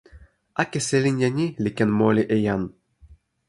[0.61, 2.63] akesi linja ni li ken moli e jan.